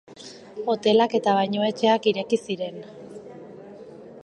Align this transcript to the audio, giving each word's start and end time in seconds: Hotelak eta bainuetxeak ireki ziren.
Hotelak 0.71 1.13
eta 1.19 1.35
bainuetxeak 1.41 2.09
ireki 2.13 2.41
ziren. 2.47 2.83